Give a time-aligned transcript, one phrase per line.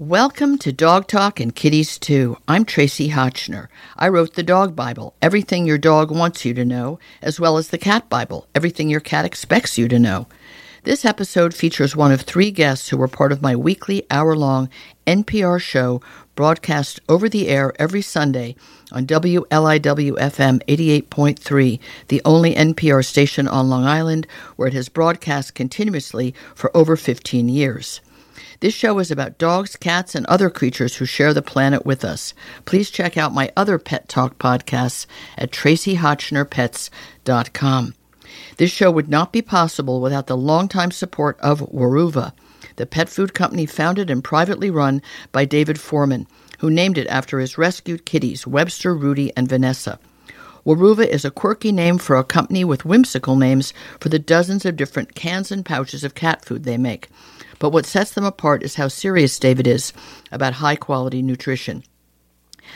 [0.00, 2.36] Welcome to Dog Talk and Kitties Too.
[2.48, 3.68] I'm Tracie Hotchner.
[3.96, 7.68] I wrote the Dog Bible, Everything Your Dog Wants You to Know, as well as
[7.68, 10.26] the Cat Bible, Everything Your Cat Expects You to Know.
[10.82, 14.68] This episode features one of three guests who were part of my weekly hour long
[15.06, 16.02] NPR show
[16.34, 18.56] broadcast over the air every Sunday
[18.90, 19.46] on WLIW
[20.18, 24.26] FM 88.3, the only NPR station on Long Island
[24.56, 28.00] where it has broadcast continuously for over 15 years.
[28.64, 32.32] This show is about dogs, cats, and other creatures who share the planet with us.
[32.64, 35.04] Please check out my other Pet Talk podcasts
[35.36, 37.94] at traciehotchnerpets.com.
[38.56, 42.32] This show would not be possible without the longtime support of Weruva,
[42.76, 46.26] the pet food company founded and privately run by David Forman,
[46.60, 49.98] who named it after his rescued kitties, Webster, Rudy, and Vanessa.
[50.64, 54.76] Weruva is a quirky name for a company with whimsical names for the dozens of
[54.76, 57.10] different cans and pouches of cat food they make.
[57.64, 59.94] But what sets them apart is how serious David is
[60.30, 61.82] about high quality nutrition.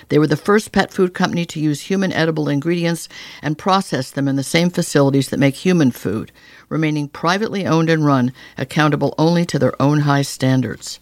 [0.08, 3.06] They were the first pet food company to use human edible ingredients
[3.42, 6.32] and process them in the same facilities that make human food,
[6.70, 11.00] remaining privately owned and run, accountable only to their own high standards.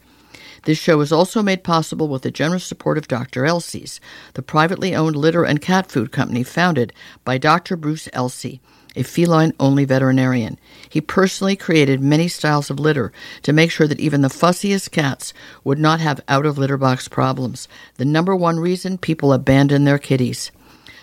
[0.65, 3.47] This show is also made possible with the generous support of Dr.
[3.47, 4.00] Elsey's,
[4.34, 6.93] the privately owned litter and cat food company founded
[7.25, 7.77] by Dr.
[7.77, 8.61] Bruce Elsey,
[8.97, 10.59] a feline only veterinarian.
[10.89, 15.33] He personally created many styles of litter to make sure that even the fussiest cats
[15.63, 19.99] would not have out of litter box problems, the number one reason people abandon their
[19.99, 20.51] kitties.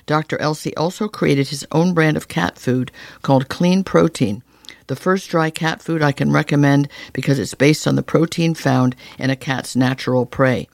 [0.05, 0.37] Dr.
[0.41, 4.43] Elsey also created his own brand of cat food called Clean Protein,
[4.87, 8.95] the first dry cat food I can recommend because it's based on the protein found
[9.17, 10.67] in a cat's natural prey.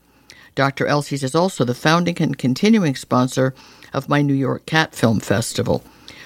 [0.55, 0.87] Dr.
[0.87, 3.53] Elsey's is also the founding and continuing sponsor
[3.93, 5.83] of my New York Cat Film Festival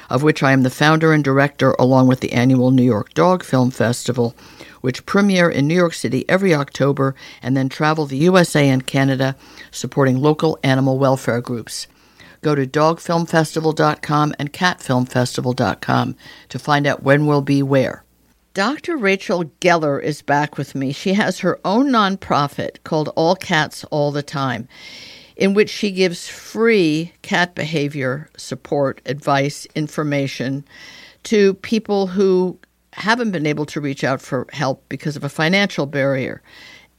[0.09, 3.43] of which I am the founder and director, along with the annual New York Dog
[3.43, 4.35] Film Festival,
[4.81, 9.35] which premiere in New York City every October and then travel the USA and Canada
[9.71, 11.87] supporting local animal welfare groups.
[12.41, 16.15] Go to dogfilmfestival.com and catfilmfestival.com
[16.49, 18.03] to find out when we'll be where.
[18.53, 18.97] Dr.
[18.97, 20.91] Rachel Geller is back with me.
[20.91, 24.67] She has her own nonprofit called All Cats All the Time
[25.35, 30.63] in which she gives free cat behavior support, advice, information
[31.23, 32.57] to people who
[32.93, 36.41] haven't been able to reach out for help because of a financial barrier.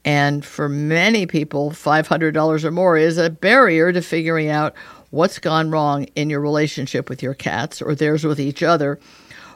[0.03, 4.75] And for many people, $500 or more is a barrier to figuring out
[5.09, 8.99] what's gone wrong in your relationship with your cats or theirs with each other.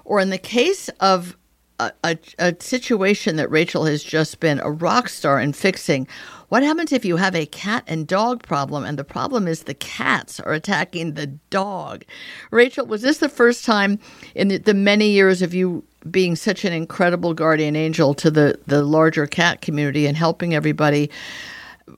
[0.06, 1.36] Or in the case of
[1.80, 6.08] a, a, situation that Rachel has just been a rock star in fixing,
[6.50, 9.74] what happens if you have a cat and dog problem and the problem is the
[9.74, 12.04] cats are attacking the dog?
[12.52, 14.00] Rachel, was this the first time
[14.36, 18.60] in the, the many years of you being such an incredible guardian angel to the,
[18.68, 21.10] the larger cat community and helping everybody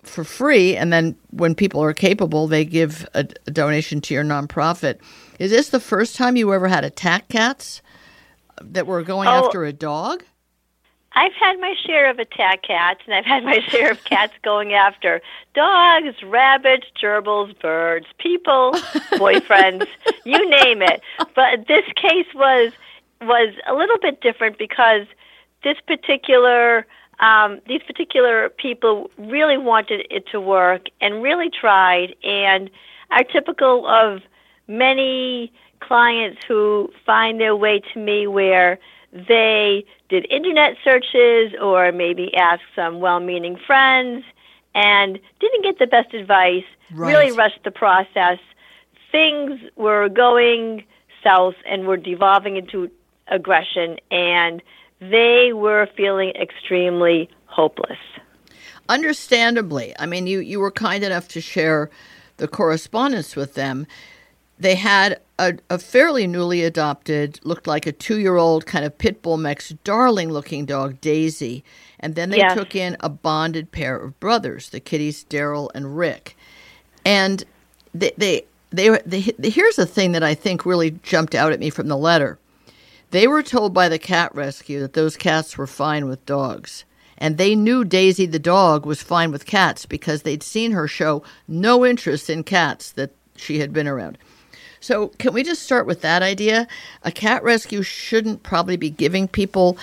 [0.04, 0.76] for free?
[0.76, 5.00] And then when people are capable, they give a, a donation to your nonprofit.
[5.40, 7.82] Is this the first time you ever had attack cats
[8.70, 9.46] that were going oh.
[9.46, 10.24] after a dog?
[11.14, 14.74] I've had my share of attack cats, and I've had my share of cats going
[14.74, 15.22] after
[15.54, 18.72] dogs, rabbits, gerbils, birds, people,
[19.14, 19.88] boyfriends,
[20.24, 21.02] you name it.
[21.36, 22.72] But this case was
[23.22, 25.06] was a little bit different because
[25.64, 26.88] this particular
[27.20, 32.70] um, these particular people really wanted it to work and really tried, and
[33.12, 34.22] are typical of
[34.68, 35.52] many
[35.82, 38.80] clients who find their way to me where
[39.12, 44.24] they did internet searches or maybe asked some well meaning friends
[44.74, 47.14] and didn't get the best advice, right.
[47.14, 48.40] really rushed the process.
[49.12, 50.86] Things were going
[51.24, 52.90] south and were devolving into
[53.28, 54.62] aggression, and
[55.00, 57.98] they were feeling extremely hopeless.
[58.88, 59.94] Understandably.
[60.00, 61.90] I mean, you, you were kind enough to share
[62.38, 63.86] the correspondence with them
[64.62, 68.96] they had a, a, fairly newly adopted, looked like a two year old kind of
[68.96, 71.64] pit bull mix, darling looking dog, Daisy.
[72.00, 72.56] And then they yes.
[72.56, 76.38] took in a bonded pair of brothers, the kitties, Daryl and Rick.
[77.04, 77.44] And
[77.94, 81.60] they, they, they, they, they, here's the thing that I think really jumped out at
[81.60, 82.38] me from the letter.
[83.10, 86.86] They were told by the cat rescue that those cats were fine with dogs.
[87.18, 91.24] And they knew Daisy the dog was fine with cats because they'd seen her show
[91.48, 94.18] no interest in cats that she had been around.
[94.82, 96.68] So, can we just start with that idea?
[97.04, 99.78] A cat rescue shouldn't probably be giving people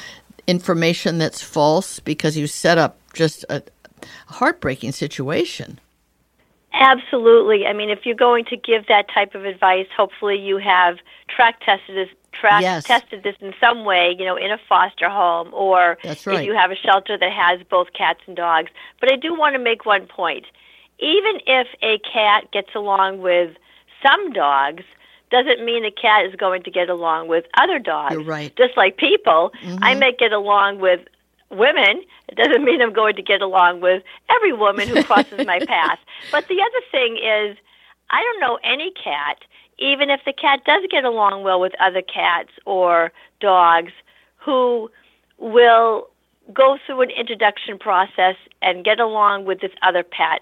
[0.46, 3.62] information that's false because you set up just a,
[4.26, 5.78] heartbreaking situation.
[6.72, 7.66] Absolutely.
[7.66, 10.98] I mean, if you're going to give that type of advice, hopefully you have
[11.28, 12.84] track tested tra- Yes.
[12.84, 16.26] tested this in some way, you know, in a foster home or right.
[16.26, 18.70] if you have a shelter that has both cats and dogs.
[19.00, 20.46] But I do want to make one point.
[20.98, 23.56] Even if a cat gets along with
[24.02, 24.84] some dogs,
[25.30, 28.12] doesn't mean a cat is going to get along with other dogs.
[28.14, 28.54] You're right.
[28.56, 29.52] Just like people,
[29.82, 29.98] I Mhm.
[29.98, 31.00] may get along with
[31.50, 32.02] women.
[32.28, 35.98] It doesn't mean I'm going to get along with every woman who crosses my path.
[36.30, 37.56] But the other thing is,
[38.10, 39.38] I don't know any cat,
[39.78, 43.92] even if the cat does get along well with other cats or dogs,
[44.36, 44.90] who
[45.38, 46.08] will
[46.52, 50.40] go through an introduction process and get along with this other pet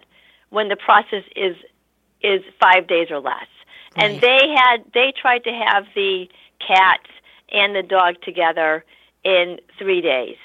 [0.50, 1.56] when the process is
[2.26, 3.46] is five days or less.
[3.96, 6.28] And they had they tried to have the
[6.66, 7.00] cat
[7.50, 8.84] and the dog together
[9.24, 10.36] in three days.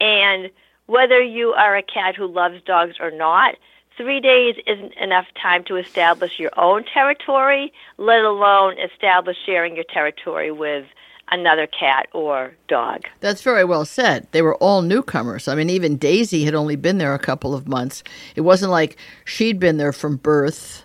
[0.00, 0.50] And
[0.86, 3.54] whether you are a cat who loves dogs or not,
[3.96, 9.84] three days isn't enough time to establish your own territory, let alone establish sharing your
[9.84, 10.86] territory with
[11.30, 13.02] another cat or dog.
[13.20, 14.26] That's very well said.
[14.32, 15.46] They were all newcomers.
[15.46, 18.02] I mean, even Daisy had only been there a couple of months.
[18.34, 20.84] It wasn't like she'd been there from birth.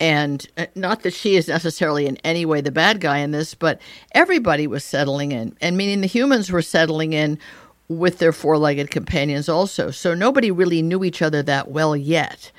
[0.00, 3.54] And uh, not that she is necessarily in any way the bad guy in this,
[3.54, 3.80] but
[4.12, 5.56] everybody was settling in.
[5.60, 7.38] And meaning the humans were settling in
[7.88, 9.90] with their four legged companions also.
[9.90, 12.50] So nobody really knew each other that well yet.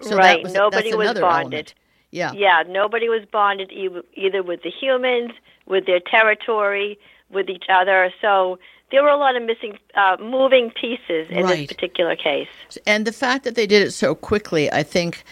[0.00, 0.42] So that right.
[0.42, 1.22] was, Nobody was bonded.
[1.22, 1.74] element.
[2.12, 2.32] Yeah.
[2.32, 5.32] Yeah, nobody was bonded e- either with the humans,
[5.66, 6.98] with their territory,
[7.30, 8.12] with each other.
[8.20, 8.58] So
[8.90, 11.58] there were a lot of missing, uh, moving pieces in Right.
[11.58, 12.48] this particular case.
[12.86, 15.22] And the fact that they did it so quickly, I think,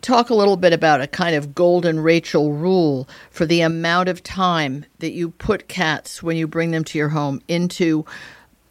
[0.00, 4.22] talk a little bit about a kind of golden Rachel rule for the amount of
[4.22, 8.04] time that you put cats when you bring them to your home into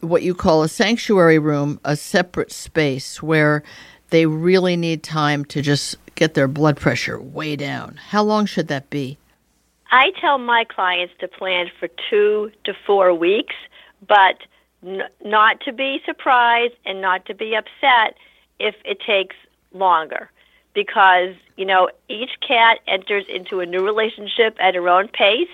[0.02, 3.64] what you call a sanctuary room, a separate space where
[4.10, 7.96] they really need time to just get their blood pressure way down.
[8.10, 9.18] How long should that be?
[9.92, 13.56] I tell my clients to plan for two to four weeks,
[14.08, 14.38] but
[14.86, 18.16] n- not to be surprised and not to be upset
[18.60, 19.36] if it takes
[19.74, 20.30] longer.
[20.76, 25.48] Because, you know, each cat enters into a new relationship at her own pace.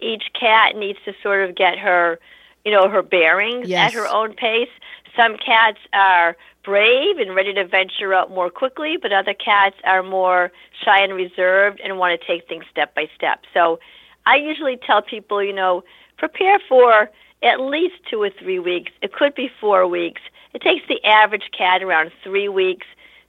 [0.00, 2.18] Each cat needs to sort of get her,
[2.64, 3.88] you know, her bearings Yes.
[3.88, 4.70] at her own pace.
[5.14, 10.02] Some cats are brave and ready to venture out more quickly, but other cats are
[10.02, 10.50] more
[10.82, 13.40] shy and reserved and want to take things step by step.
[13.52, 13.78] So
[14.26, 15.82] I usually tell people, you know,
[16.18, 17.10] prepare for
[17.42, 18.92] at least two or three weeks.
[19.02, 20.22] It could be four weeks.
[20.54, 22.86] It takes the average cat around three weeks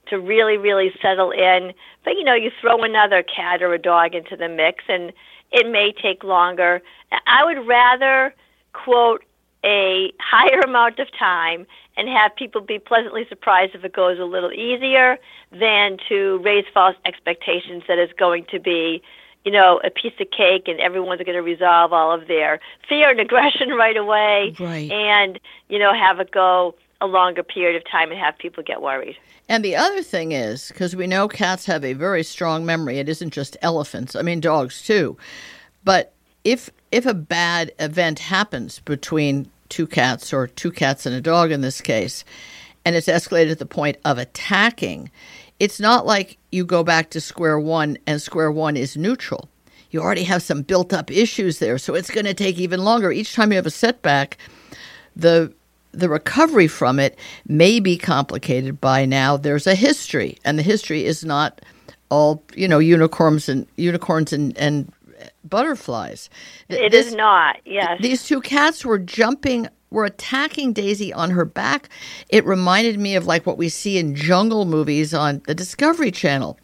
[0.08, 1.72] to really, really settle in.
[2.04, 5.12] But, you know, you throw another cat or a dog into the mix and
[5.52, 6.82] it may take longer.
[7.26, 8.34] I would rather
[8.72, 9.24] quote
[9.64, 11.66] a higher amount of time
[11.96, 15.16] and have people be pleasantly surprised if it goes a little easier
[15.52, 19.00] than to raise false expectations that it's going to be,
[19.44, 22.58] you know, a piece of cake and everyone's going to resolve all of their
[22.88, 24.90] fear and aggression right away Right.
[24.90, 28.82] and, you know, have it go a longer period of time and have people get
[28.82, 29.16] worried.
[29.48, 33.08] And the other thing is, because we know cats have a very strong memory, it
[33.08, 35.16] isn't just elephants, I mean, dogs too.
[35.84, 36.12] But
[36.44, 41.50] if if a bad event happens between two cats or two cats and a dog
[41.50, 42.24] in this case,
[42.84, 45.10] and it's escalated to the point of attacking,
[45.58, 49.48] it's not like you go back to square one and square one is neutral.
[49.90, 53.12] You already have some built up issues there, so it's going to take even longer.
[53.12, 54.38] Each time you have a setback,
[55.14, 55.52] the
[55.98, 59.36] the recovery from it may be complicated by now.
[59.36, 61.60] There's a history and the history is not
[62.10, 64.92] all you know unicorns and unicorns and, and
[65.44, 66.30] butterflies.
[66.68, 67.98] It This- is not, yes.
[68.00, 71.88] these two cats were jumping were attacking daisy on her back.
[72.28, 76.58] It reminded me of like what we see in jungle movies on the discovery channel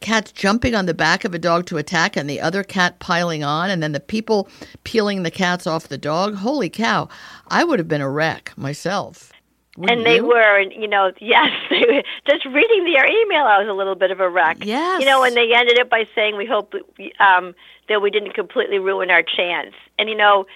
[0.00, 3.42] cats jumping on the back of a dog to attack and the other cat piling
[3.42, 4.48] on and then the people
[4.84, 7.08] peeling the cats off the dog holy cow
[7.48, 9.32] i would have been a wreck myself
[9.76, 10.26] Wouldn't and they you?
[10.26, 13.96] were, and you know, yes, they were, just reading their email, I was a little
[13.96, 14.58] bit of a wreck.
[14.64, 15.00] Yes.
[15.00, 16.74] You know, and they ended it by saying, "We hope
[17.18, 17.56] um,
[17.88, 20.46] that we didn't completely ruin our chance." And you know,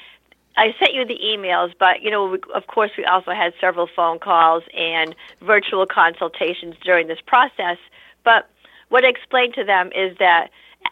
[0.59, 3.89] I sent you the emails, but you know, we, of course, we also had several
[3.95, 7.79] phone calls and virtual consultations during this process.
[8.25, 8.51] But
[8.89, 10.49] what I explained to them is that,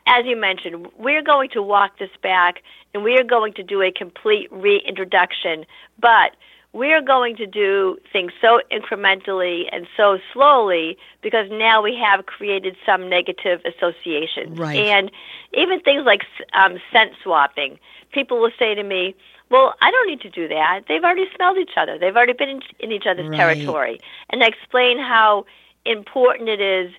[0.06, 2.62] as you mentioned, we're going to walk this back,
[2.94, 5.64] and we are going to do a complete reintroduction,
[5.98, 6.32] but
[6.72, 12.26] we are going to do things so incrementally and so slowly because now we have
[12.26, 14.58] created some negative associations.
[14.58, 14.76] Right.
[14.76, 15.10] And
[15.54, 16.22] even things like
[16.52, 17.78] um, scent swapping.
[18.12, 19.14] People will say to me,
[19.48, 20.82] well, I don't need to do that.
[20.86, 21.98] They've already smelled each other.
[21.98, 23.36] They've already been in, in each other's Right.
[23.38, 24.00] territory.
[24.28, 25.46] And I explain how
[25.86, 26.92] important it is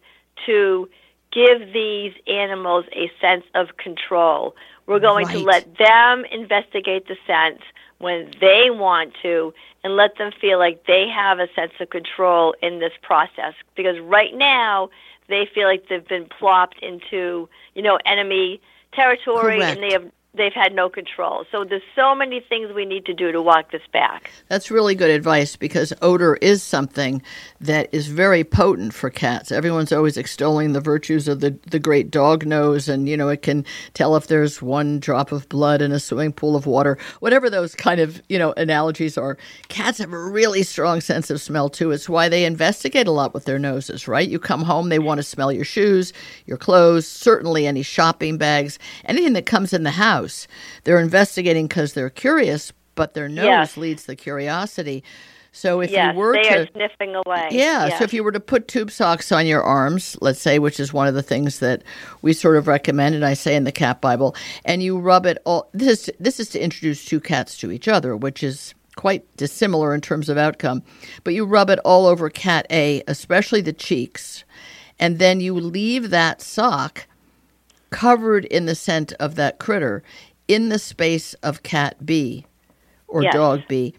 [0.45, 0.89] to
[1.31, 4.55] give these animals a sense of control.
[4.85, 5.37] We're going right.
[5.37, 7.61] to let them investigate the sense
[7.99, 9.53] when they want to
[9.83, 13.99] and let them feel like they have a sense of control in this process because
[13.99, 14.89] right now
[15.27, 18.61] they feel like they've been plopped into, you know, enemy
[18.93, 19.77] territory Correct.
[19.77, 21.45] and they have they've had no control.
[21.51, 24.29] So there's so many things we need to do to walk this back.
[24.47, 27.21] That's really good advice because odor is something
[27.59, 29.51] that is very potent for cats.
[29.51, 33.41] Everyone's always extolling the virtues of the, the great dog nose, and you know it
[33.41, 36.97] can tell if there's one drop of blood in a swimming pool of water.
[37.19, 41.41] Whatever those kind of you know analogies are, cats have a really strong sense of
[41.41, 41.91] smell too.
[41.91, 44.07] It's why they investigate a lot with their noses.
[44.07, 44.29] Right?
[44.29, 46.13] You come home, they want to smell your shoes,
[46.45, 50.26] your clothes, certainly any shopping bags, anything that comes in the house.
[50.83, 53.77] They're investigating because they're curious, but their nose Yes.
[53.77, 55.03] leads the curiosity.
[55.51, 57.47] So if yes, you were they to are sniffing away.
[57.51, 57.97] yeah, Yes.
[57.97, 60.93] so if you were to put tube socks on your arms, let's say, which is
[60.93, 61.81] one of the things that
[62.21, 65.39] we sort of recommend, and I say in the cat Bible, and you rub it
[65.45, 65.69] all.
[65.73, 69.93] This is this is to introduce two cats to each other, which is quite dissimilar
[69.95, 70.83] in terms of outcome.
[71.23, 74.43] But you rub it all over cat A, especially the cheeks,
[74.99, 77.07] and then you leave that sock
[77.97, 80.03] covered in the scent of that critter
[80.47, 82.45] in the space of cat B
[83.07, 83.33] or Yes.
[83.33, 83.95] dog B.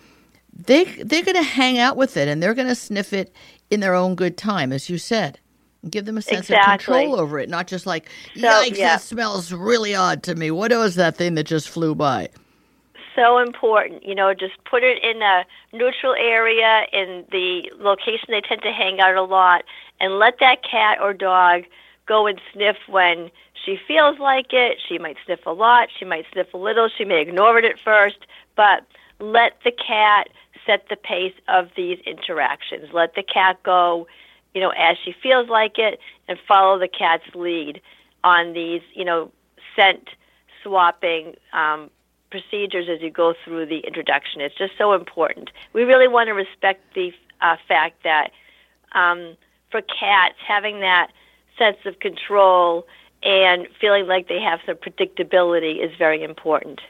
[0.66, 3.32] They they're going to hang out with it and they're going to sniff it
[3.70, 5.40] in their own good time, as you said.
[5.90, 6.74] Give them a sense Exactly.
[6.74, 8.86] of control over it, not just like, So, yikes, yeah.
[8.96, 10.50] that smells really odd to me.
[10.52, 12.28] What was that thing that just flew by?
[13.16, 14.04] so important.
[14.06, 18.70] You know, just put it in a neutral area in the location they tend to
[18.72, 19.64] hang out a lot,
[19.98, 21.64] and let that cat or dog
[22.06, 23.28] go and sniff when
[23.68, 24.78] she feels like it.
[24.88, 25.88] She might sniff a lot.
[25.98, 26.88] She might sniff a little.
[26.88, 28.16] She may ignore it at first,
[28.56, 28.86] but
[29.20, 30.30] let the cat
[30.64, 32.88] set the pace of these interactions.
[32.94, 34.06] Let the cat go,
[34.54, 37.82] you know, as she feels like it, and follow the cat's lead
[38.24, 39.30] on these, you know,
[39.76, 40.08] scent
[40.62, 41.90] swapping um,
[42.30, 44.40] procedures as you go through the introduction.
[44.40, 45.50] It's just so important.
[45.74, 48.30] We really want to respect the uh, fact that
[48.92, 49.36] um,
[49.70, 51.08] for cats, having that
[51.58, 52.86] sense of control
[53.22, 56.80] and feeling like they have some predictability is very important.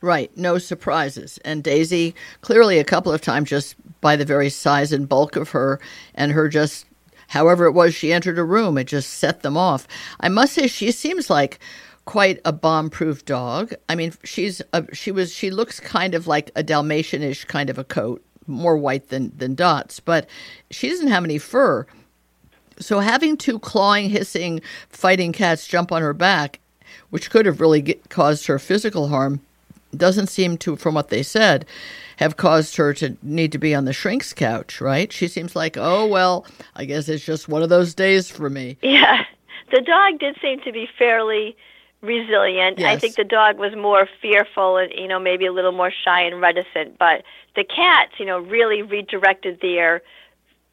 [0.00, 1.38] Right, no surprises.
[1.44, 5.50] And Daisy, clearly a couple of times, just by the very size and bulk of
[5.50, 5.80] her,
[6.14, 6.86] and her just,
[7.28, 9.88] however it was she entered a room, it just set them off.
[10.20, 11.58] I must say, she seems like
[12.04, 13.72] quite a bomb-proof dog.
[13.88, 17.78] I mean, she's a, she was she looks kind of like a Dalmatianish kind of
[17.78, 20.28] a coat, more white than than Dots, but
[20.70, 21.86] she doesn't have any fur.
[22.78, 26.60] So having two clawing, hissing, fighting cats jump on her back,
[27.10, 29.40] which could have really get, caused her physical harm,
[29.96, 31.66] doesn't seem to, from what they said,
[32.16, 35.12] have caused her to need to be on the shrink's couch, right?
[35.12, 38.76] She seems like, oh, well, I guess it's just one of those days for me.
[38.82, 39.24] Yeah,
[39.72, 41.56] the dog did seem to be fairly
[42.04, 42.78] resilient.
[42.78, 42.96] Yes.
[42.96, 46.20] I think the dog was more fearful and you know maybe a little more shy
[46.22, 47.24] and reticent, but
[47.56, 50.02] the cats, you know, really redirected their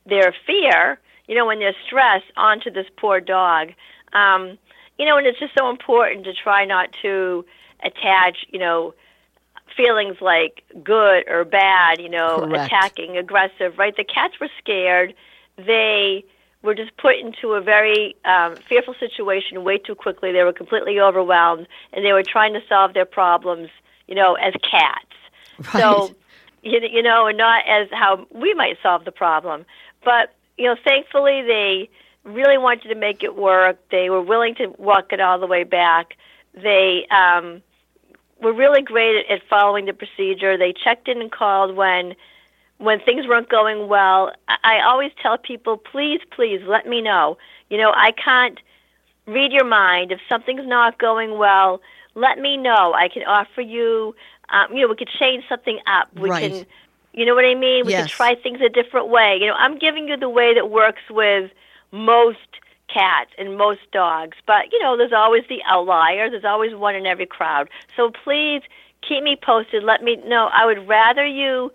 [0.05, 0.99] their fear,
[1.31, 3.69] you know, when there's stress onto this poor dog.
[4.11, 4.57] Um,
[4.99, 7.45] you know, and it's just so important to try not to
[7.85, 8.93] attach, you know,
[9.77, 12.65] feelings like good or bad, you know, Correct.
[12.65, 13.95] attacking, aggressive, right?
[13.95, 15.13] The cats were scared.
[15.55, 16.25] They
[16.63, 20.33] were just put into a very um, fearful situation way too quickly.
[20.33, 23.69] They were completely overwhelmed, and they were trying to solve their problems,
[24.05, 25.15] you know, as cats.
[25.77, 26.15] So, Right.
[26.61, 29.65] you, you know, and not as how we might solve the problem.
[30.03, 31.89] But, you know, thankfully they
[32.23, 33.77] really wanted to make it work.
[33.89, 36.15] They were willing to walk it all the way back.
[36.53, 37.61] They um,
[38.41, 40.57] were really great at, at following the procedure.
[40.57, 42.15] They checked in and called when
[42.77, 44.31] when things weren't going well.
[44.47, 47.37] I, I always tell people, please, please let me know.
[47.69, 48.59] You know, I can't
[49.27, 50.11] read your mind.
[50.11, 51.79] If something's not going well,
[52.15, 52.93] let me know.
[52.93, 54.15] I can offer you,
[54.49, 56.09] um, you know, we could change something up.
[56.19, 56.51] We Right.
[56.51, 56.65] can,
[57.13, 57.85] you know what I mean?
[57.85, 58.03] We Yes.
[58.03, 59.37] can try things a different way.
[59.39, 61.51] You know, I'm giving you the way that works with
[61.91, 62.39] most
[62.93, 64.37] cats and most dogs.
[64.45, 66.29] But, you know, there's always the outlier.
[66.29, 67.69] There's always one in every crowd.
[67.95, 68.61] So please
[69.01, 69.83] keep me posted.
[69.83, 70.49] Let me know.
[70.53, 71.71] I would rather you,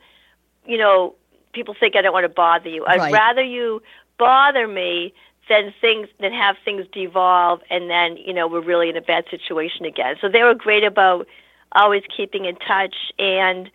[0.66, 1.14] you know,
[1.52, 2.84] people think I don't want to bother you.
[2.86, 3.12] I'd Right.
[3.12, 3.82] rather you
[4.18, 5.12] bother me
[5.48, 9.24] than things than have things devolve and then, you know, we're really in a bad
[9.30, 10.16] situation again.
[10.20, 11.26] So they were great about
[11.72, 13.70] always keeping in touch and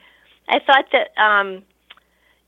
[0.51, 1.63] I thought that um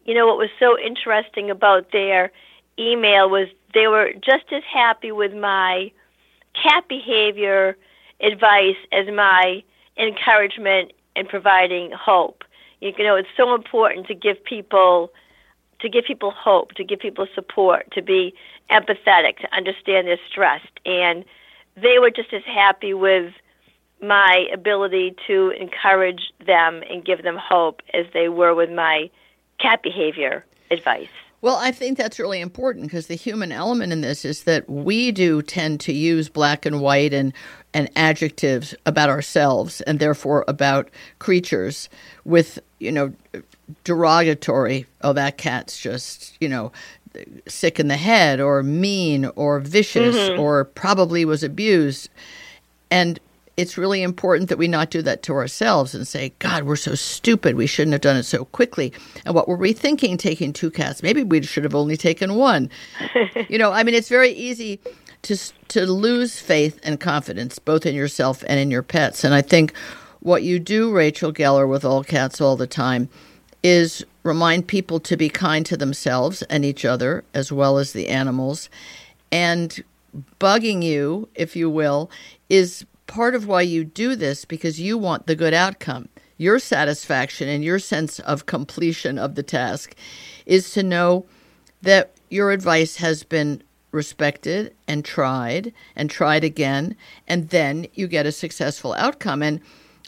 [0.06, 2.32] you know what was so interesting about their
[2.78, 5.92] email was they were just as happy with my
[6.62, 7.76] cat behavior
[8.22, 9.64] advice as my
[9.98, 12.44] encouragement and providing hope.
[12.82, 15.12] You know, it's so important to give people
[15.80, 18.34] to give people hope, to give people support, to be
[18.72, 20.80] empathetic, to understand they're stressed.
[20.86, 21.26] And
[21.76, 23.34] they were just as happy with
[24.04, 29.10] my ability to encourage them and give them hope as they were with my
[29.60, 31.08] cat behavior advice.
[31.42, 35.12] Well, I think that's really important because the human element in this is that we
[35.12, 37.34] do tend to use black and white and
[37.74, 41.90] and adjectives about ourselves and therefore about creatures
[42.24, 43.12] with, you know,
[43.84, 46.72] derogatory, oh that cat's just, you know,
[47.48, 50.40] sick in the head or mean or vicious mm-hmm.
[50.40, 52.10] or probably was abused.
[52.90, 53.20] And
[53.56, 56.96] it's really important that we not do that to ourselves and say, God, we're so
[56.96, 57.56] stupid.
[57.56, 58.92] We shouldn't have done it so quickly.
[59.26, 61.04] And what were we thinking taking two cats?
[61.04, 62.70] Maybe we should have only taken one.
[63.50, 64.80] you know, I mean, it's very easy
[65.24, 69.24] to, to lose faith and confidence, both in yourself and in your pets.
[69.24, 69.76] And I think
[70.22, 73.08] what you do, Rachel Geller, with all cats all the time
[73.62, 78.10] is remind people to be kind to themselves and each other, as well as the
[78.10, 78.70] animals.
[79.32, 79.84] And
[80.40, 82.10] bugging you, if you will,
[82.50, 86.10] is part of why you do this because you want the good outcome.
[86.38, 89.96] Your satisfaction and your sense of completion of the task
[90.46, 91.26] is to know
[91.82, 96.96] that your advice has been respected and tried and tried again,
[97.28, 99.44] and then you get a successful outcome.
[99.44, 99.62] And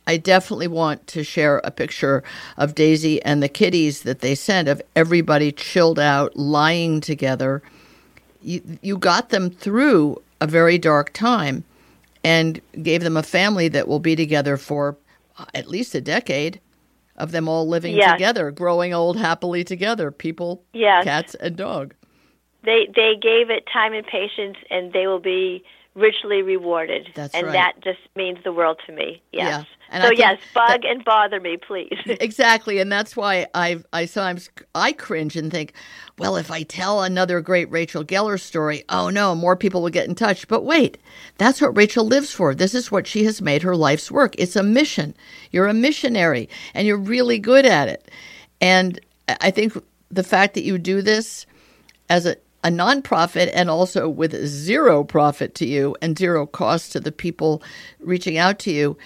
[0.07, 2.23] I definitely want to share a picture
[2.57, 7.61] of Daisy and the kitties that they sent of everybody chilled out, lying together.
[8.41, 11.63] You, you got them through a very dark time
[12.25, 14.97] and gave them a family that will be together for
[15.53, 16.59] at least a decade
[17.17, 18.13] of them all living yes.
[18.13, 21.03] together, growing old happily together, people, yes.
[21.03, 21.93] cats, and dog.
[22.63, 25.63] They they gave it time and patience, and they will be
[25.93, 27.09] richly rewarded.
[27.13, 27.53] That's and right.
[27.53, 29.21] that just means the world to me.
[29.31, 29.65] Yes.
[29.67, 29.84] Yeah.
[29.95, 31.97] And so yes, bug that, and bother me, please.
[32.05, 35.71] exactly, and that's why I I sometimes I cringe and think,
[36.17, 40.09] well, if I tell another great Rachel Geller story, oh no, more people will get
[40.09, 40.49] in touch.
[40.49, 40.97] But wait,
[41.37, 42.53] that's what Rachel lives for.
[42.53, 44.35] This is what she has made her life's work.
[44.37, 45.15] It's a mission.
[45.51, 48.11] You're a missionary, and you're really good at it.
[48.59, 48.99] And
[49.29, 51.45] I think the fact that you do this
[52.09, 52.35] as a
[52.65, 57.61] a nonprofit and also with zero profit to you and zero cost to the people
[57.99, 58.97] reaching out to you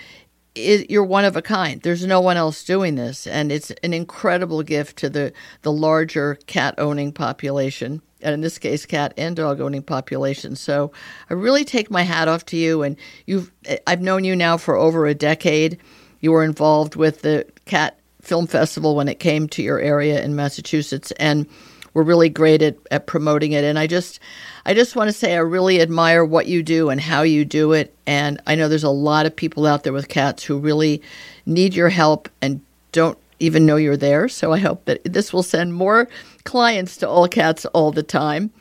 [0.90, 1.82] you're one of a kind.
[1.82, 6.36] There's no one else doing this, and it's an incredible gift to the the larger
[6.48, 10.56] cat owning population, and in this case, cat and dog owning population.
[10.56, 10.92] So
[11.30, 13.52] I really take my hat off to you, and you've
[13.88, 15.80] I've known you now for over a decade.
[16.22, 20.36] You were involved with the Cat Film Festival when it came to your area in
[20.36, 21.48] Massachusetts, and
[21.94, 23.64] we're really great at, at promoting it.
[23.64, 24.20] And I just,
[24.66, 27.74] I just want to say I really admire what you do and how you do
[27.74, 27.96] it.
[28.06, 31.02] And I know there's a lot of people out there with cats who really
[31.46, 34.28] need your help and don't even know you're there.
[34.28, 36.08] So I hope that this will send more
[36.44, 38.52] clients to All Cats all the time.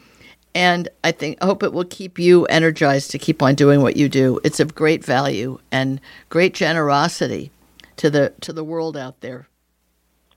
[0.55, 3.97] And I think I hope it will keep you energized to keep on doing what
[3.97, 4.41] you do.
[4.45, 7.51] It's of great value and great generosity
[7.97, 9.49] to the to the world out there.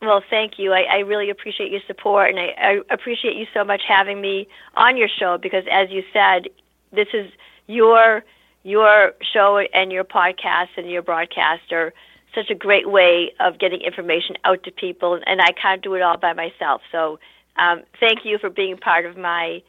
[0.02, 0.74] Well, thank you.
[0.74, 4.48] I, I really appreciate your support, and I, I appreciate you so much having me
[4.76, 6.48] on your show because, as you said,
[6.92, 7.32] this is
[7.68, 8.24] your
[8.64, 11.94] your show and your podcast and your broadcast are
[12.34, 16.02] such a great way of getting information out to people, and I can't do it
[16.02, 16.82] all by myself.
[16.92, 17.20] So,
[17.58, 19.62] um, thank you for being part of my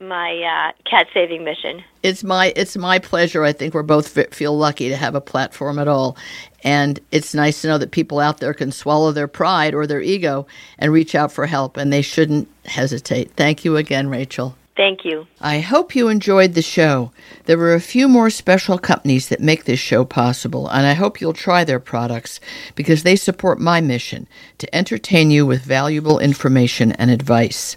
[0.00, 1.84] my uh, cat saving mission.
[2.02, 3.44] It's my it's my pleasure.
[3.44, 6.16] I think we're both feel lucky to have a platform at all,
[6.62, 10.00] and it's nice to know that people out there can swallow their pride or their
[10.00, 10.46] ego
[10.78, 13.32] and reach out for help, and they shouldn't hesitate.
[13.32, 14.56] Thank you again, Rachel.
[14.76, 15.26] Thank you.
[15.42, 17.12] I hope you enjoyed the show.
[17.44, 21.20] There were a few more special companies that make this show possible, and I hope
[21.20, 22.40] you'll try their products
[22.74, 27.76] because they support my mission to entertain you with valuable information and advice.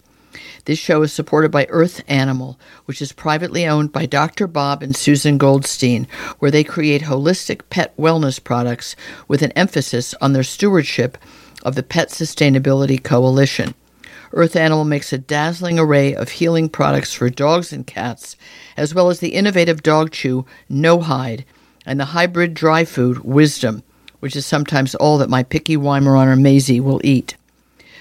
[0.66, 4.48] This show is supported by Earth Animal, which is privately owned by Dr.
[4.48, 6.08] Bob and Susan Goldstein,
[6.40, 8.96] where they create holistic pet wellness products
[9.28, 11.18] with an emphasis on their stewardship
[11.64, 13.74] of the Pet Sustainability Coalition.
[14.32, 18.38] Earth Animal makes a dazzling array of healing products for dogs and cats,
[18.78, 21.44] as well as the innovative dog chew No Hide
[21.86, 23.84] and the hybrid dry food Wisdom,
[24.22, 27.36] which is sometimes all that my picky Weimaraner Maisie will eat.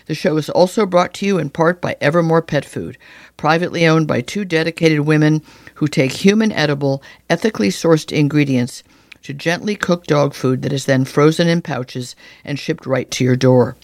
[0.07, 2.99] The show is also brought to you in part by Evermore Pet Food,
[3.37, 5.43] privately owned by two dedicated women
[5.75, 8.83] who take human edible, ethically sourced ingredients
[9.23, 13.25] to gently cook dog food that is then frozen in pouches and shipped right to
[13.25, 13.77] your door.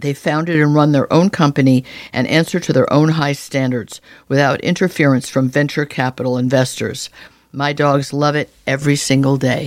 [0.00, 4.60] They founded and run their own company and answer to their own high standards without
[4.60, 7.10] interference from venture capital investors.
[7.52, 9.62] My dogs love it every single day.